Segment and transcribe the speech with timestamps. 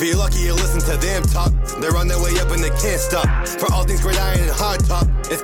[0.00, 1.52] If you're lucky, you listen to them talk.
[1.78, 3.46] They're on their way up and they can't stop.
[3.46, 5.42] For all things great iron and hard top, it's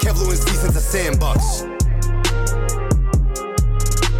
[0.80, 1.60] sandbox.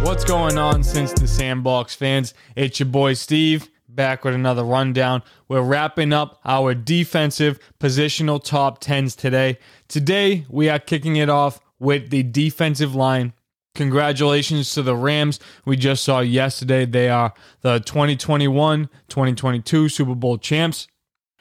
[0.05, 2.35] What's going on since the Sandbox fans?
[2.55, 5.23] It's your boy Steve back with another rundown.
[5.47, 9.57] We're wrapping up our defensive positional top 10s today.
[9.87, 13.33] Today, we are kicking it off with the defensive line.
[13.77, 15.39] Congratulations to the Rams.
[15.63, 20.87] We just saw yesterday they are the 2021 2022 Super Bowl champs.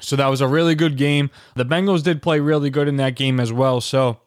[0.00, 1.30] So that was a really good game.
[1.54, 3.80] The Bengals did play really good in that game as well.
[3.80, 4.20] So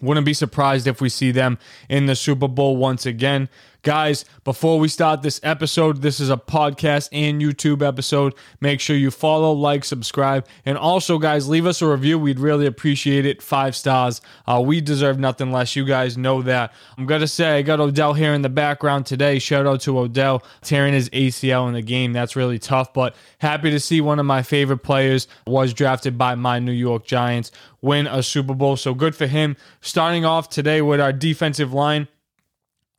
[0.00, 3.48] wouldn't be surprised if we see them in the Super Bowl once again.
[3.82, 8.34] Guys, before we start this episode, this is a podcast and YouTube episode.
[8.60, 12.18] Make sure you follow, like, subscribe, and also, guys, leave us a review.
[12.18, 13.40] We'd really appreciate it.
[13.40, 14.20] Five stars.
[14.48, 15.76] Uh, we deserve nothing less.
[15.76, 16.72] You guys know that.
[16.96, 19.38] I'm going to say I got Odell here in the background today.
[19.38, 22.12] Shout out to Odell tearing his ACL in the game.
[22.12, 26.34] That's really tough, but happy to see one of my favorite players was drafted by
[26.34, 28.76] my New York Giants win a Super Bowl.
[28.76, 29.56] So good for him.
[29.80, 32.08] Starting off today with our defensive line.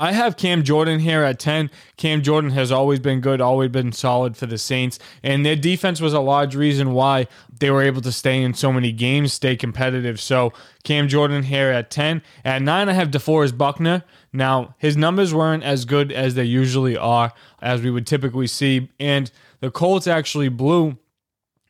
[0.01, 1.69] I have Cam Jordan here at 10.
[1.97, 5.99] Cam Jordan has always been good, always been solid for the Saints, and their defense
[5.99, 7.27] was a large reason why
[7.59, 10.21] they were able to stay in so many games, stay competitive.
[10.21, 12.21] So Cam Jordan here at 10.
[12.45, 14.05] At 9, I have DeForest Buckner.
[14.31, 18.89] Now, his numbers weren't as good as they usually are, as we would typically see,
[19.01, 20.97] and the Colts actually blew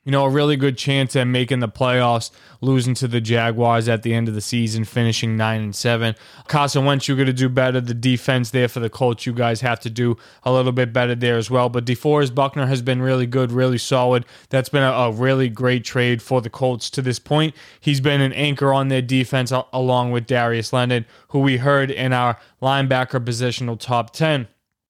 [0.09, 4.01] you know, a really good chance at making the playoffs, losing to the Jaguars at
[4.01, 6.15] the end of the season, finishing nine and seven.
[6.47, 7.79] Carson Wentz, you're going to do better.
[7.79, 11.13] The defense there for the Colts, you guys have to do a little bit better
[11.13, 11.69] there as well.
[11.69, 14.25] But DeForest Buckner has been really good, really solid.
[14.49, 17.53] That's been a, a really great trade for the Colts to this point.
[17.79, 22.13] He's been an anchor on their defense along with Darius Leonard, who we heard in
[22.13, 24.47] our linebacker positional top 10.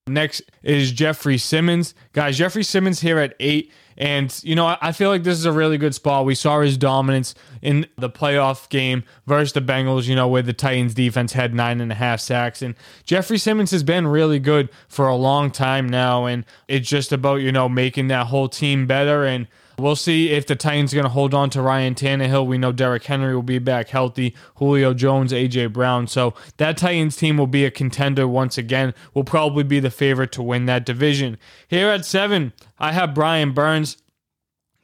[0.09, 1.93] Next is Jeffrey Simmons.
[2.13, 3.71] Guys, Jeffrey Simmons here at eight.
[3.97, 6.23] And, you know, I feel like this is a really good spot.
[6.23, 10.53] We saw his dominance in the playoff game versus the Bengals, you know, where the
[10.53, 12.61] Titans defense had nine and a half sacks.
[12.61, 16.28] And Jeffrey Simmons has been really good for a long time now.
[16.28, 19.25] And it's just about, you know, making that whole team better.
[19.25, 19.47] And
[19.79, 22.45] We'll see if the Titans are going to hold on to Ryan Tannehill.
[22.45, 26.07] We know Derrick Henry will be back healthy, Julio Jones, AJ Brown.
[26.07, 28.94] So that Titans team will be a contender once again.
[29.13, 31.38] Will probably be the favorite to win that division.
[31.67, 33.97] Here at seven, I have Brian Burns.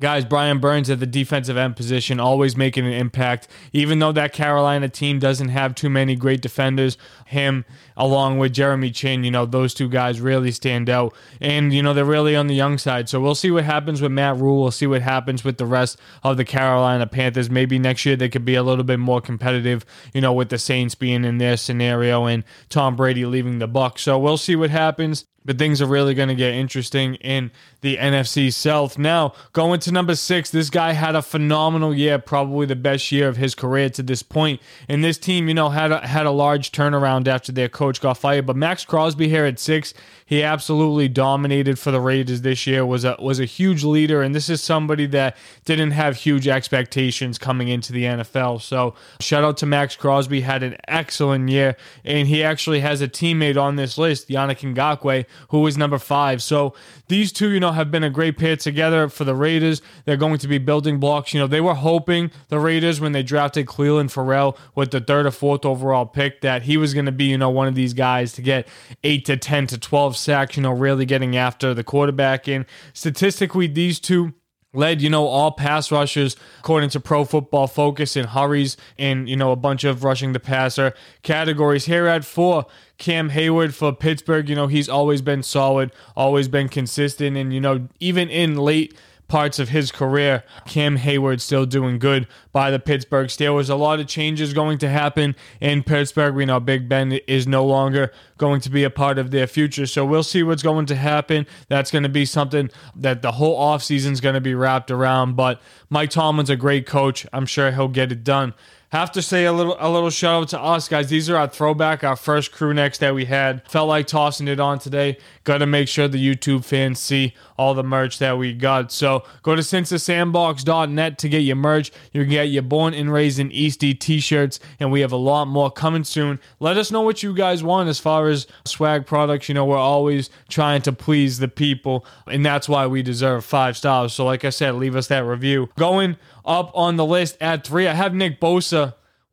[0.01, 3.47] Guys, Brian Burns at the defensive end position, always making an impact.
[3.71, 7.63] Even though that Carolina team doesn't have too many great defenders, him
[7.95, 11.15] along with Jeremy Chinn, you know, those two guys really stand out.
[11.39, 13.07] And, you know, they're really on the young side.
[13.07, 14.63] So we'll see what happens with Matt Rhule.
[14.63, 17.49] We'll see what happens with the rest of the Carolina Panthers.
[17.49, 20.57] Maybe next year they could be a little bit more competitive, you know, with the
[20.57, 23.99] Saints being in their scenario and Tom Brady leaving the Bucs.
[23.99, 27.51] So we'll see what happens but things are really going to get interesting in
[27.81, 28.97] the NFC South.
[28.97, 33.27] Now, going to number six, this guy had a phenomenal year, probably the best year
[33.27, 34.59] of his career to this point.
[34.89, 38.17] And this team, you know, had a, had a large turnaround after their coach got
[38.17, 38.47] fired.
[38.47, 39.93] But Maxx Crosby here at six,
[40.25, 42.83] he absolutely dominated for the Raiders this year.
[42.83, 47.37] was a was a huge leader, and this is somebody that didn't have huge expectations
[47.37, 48.61] coming into the NFL.
[48.61, 53.07] So shout out to Maxx Crosby, had an excellent year, and he actually has a
[53.07, 56.41] teammate on this list, Yannick Ngakoue, who is number five.
[56.41, 56.73] So
[57.07, 59.81] these two, you know, have been a great pair together for the Raiders.
[60.05, 61.33] They're going to be building blocks.
[61.33, 65.25] You know, they were hoping the Raiders when they drafted Clelin Ferrell with the third
[65.25, 67.93] or fourth overall pick that he was going to be, you know, one of these
[67.93, 68.67] guys to get
[69.03, 70.57] eight to ten to twelve sacks.
[70.57, 72.47] You know, really getting after the quarterback.
[72.47, 74.33] And statistically, these two
[74.75, 79.35] led, you know, all pass rushers according to Pro Football Focus in hurries and, you
[79.35, 80.93] know, a bunch of rushing the passer
[81.23, 81.85] categories.
[81.85, 82.65] Here at four,
[82.97, 87.61] Cam Heyward for Pittsburgh, you know, he's always been solid, always been consistent, and, you
[87.61, 88.93] know, even in late
[89.27, 90.43] parts of his career.
[90.65, 93.69] Cam Heyward still doing good by the Pittsburgh Steelers.
[93.69, 96.35] A lot of changes going to happen in Pittsburgh.
[96.35, 99.85] We know Big Ben is no longer going to be a part of their future.
[99.85, 101.47] So we'll see what's going to happen.
[101.67, 105.35] That's going to be something that the whole offseason is going to be wrapped around.
[105.35, 107.25] But Mike Tomlin's a great coach.
[107.33, 108.53] I'm sure he'll get it done
[108.95, 111.09] have to say a little a little shout out to us guys.
[111.09, 113.67] These are our throwback, our first crew necks that we had.
[113.69, 115.17] Felt like tossing it on today.
[115.43, 118.91] Got to make sure the YouTube fans see all the merch that we got.
[118.91, 121.91] So go to sandbox.net to get your merch.
[122.11, 125.45] You can get your born and raised in Eastie t-shirts, and we have a lot
[125.45, 126.39] more coming soon.
[126.59, 129.49] Let us know what you guys want as far as swag products.
[129.49, 133.77] You know, we're always trying to please the people, and that's why we deserve five
[133.77, 134.13] stars.
[134.13, 135.69] So like I said, leave us that review.
[135.77, 138.84] Going up on the list at three, I have Nick Bosa.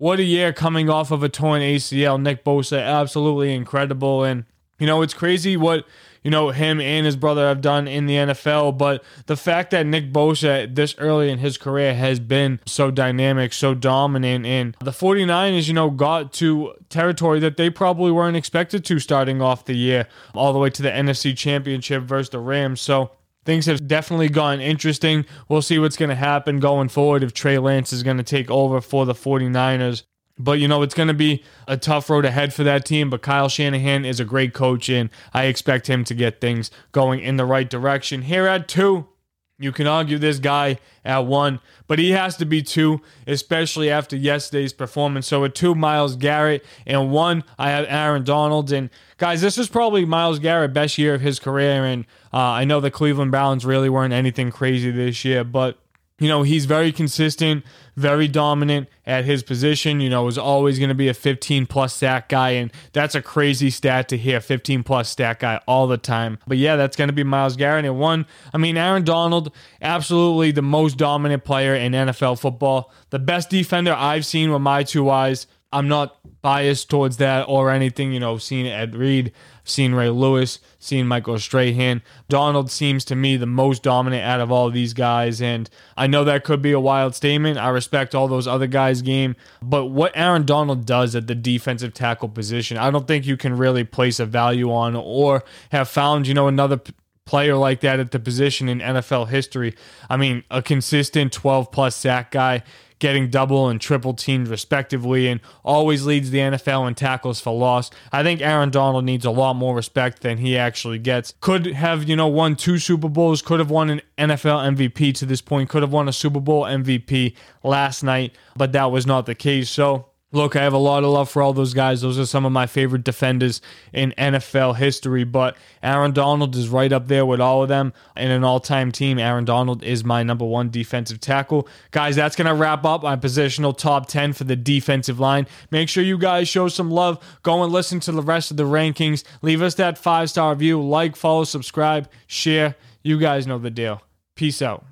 [0.02, 2.20] What a year coming off of a torn ACL.
[2.20, 4.24] Nick Bosa, absolutely incredible.
[4.24, 4.46] And,
[4.80, 5.86] you know, it's crazy what
[6.22, 8.78] you know, him and his brother have done in the NFL.
[8.78, 13.52] But the fact that Nick Bosa this early in his career has been so dynamic,
[13.52, 18.84] so dominant, and the 49ers, you know, got to territory that they probably weren't expected
[18.84, 22.80] to starting off the year, all the way to the NFC Championship versus the Rams.
[22.80, 23.10] So
[23.44, 25.24] things have definitely gotten interesting.
[25.48, 28.50] We'll see what's going to happen going forward if Trey Lance is going to take
[28.50, 30.02] over for the 49ers.
[30.38, 33.10] But, you know, it's going to be a tough road ahead for that team.
[33.10, 37.20] But Kyle Shanahan is a great coach, and I expect him to get things going
[37.20, 38.22] in the right direction.
[38.22, 39.08] Here at two,
[39.58, 44.16] you can argue this guy at one, but he has to be two, especially after
[44.16, 45.26] yesterday's performance.
[45.26, 48.72] So at two, Myles Garrett, and one, I have Aaron Donald.
[48.72, 51.84] And guys, this is probably Myles Garrett' best year of his career.
[51.84, 55.78] And uh, I know the Cleveland Browns really weren't anything crazy this year, but
[56.22, 57.64] you know, he's very consistent,
[57.96, 60.00] very dominant at his position.
[60.00, 62.50] You know, is always going to be a 15 plus sack guy.
[62.50, 66.38] And that's a crazy stat to hear 15 plus sack guy all the time.
[66.46, 67.84] But yeah, that's going to be Myles Garrett.
[67.84, 73.18] And one, I mean, Aaron Donald, absolutely the most dominant player in NFL football, the
[73.18, 75.46] best defender I've seen with my two eyes.
[75.72, 79.32] I'm not biased towards that or anything, you know, seen Ed Reed,
[79.64, 82.02] seen Ray Lewis, seen Michael Strahan.
[82.28, 85.40] Donald seems to me the most dominant out of all these guys.
[85.40, 87.58] And I know that could be a wild statement.
[87.58, 89.36] I respect all those other guys' game.
[89.62, 93.56] But what Aaron Donald does at the defensive tackle position, I don't think you can
[93.56, 96.80] really place a value on or have found, you know, another
[97.24, 99.74] player like that at the position in NFL history.
[100.10, 102.62] I mean, a consistent 12 plus sack guy
[103.02, 107.90] getting double and triple teamed respectively, and always leads the NFL in tackles for loss.
[108.12, 111.34] I think Aaron Donald needs a lot more respect than he actually gets.
[111.40, 115.26] Could have, you know, won two Super Bowls, could have won an NFL MVP to
[115.26, 117.34] this point, could have won a Super Bowl MVP
[117.64, 119.68] last night, but that was not the case.
[119.68, 122.00] So, Look, I have a lot of love for all those guys.
[122.00, 123.60] Those are some of my favorite defenders
[123.92, 127.92] in NFL history, but Aaron Donald is right up there with all of them.
[128.16, 131.68] In an all time team, Aaron Donald is my number one defensive tackle.
[131.90, 135.46] Guys, that's going to wrap up my positional top 10 for the defensive line.
[135.70, 137.22] Make sure you guys show some love.
[137.42, 139.24] Go and listen to the rest of the rankings.
[139.42, 140.80] Leave us that five star review.
[140.82, 142.76] Like, follow, subscribe, share.
[143.02, 144.00] You guys know the deal.
[144.34, 144.86] Peace out.